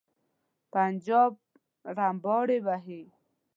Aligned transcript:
پنجاب 0.73 1.33
رمباړې 1.97 2.57
وهي. 2.65 3.03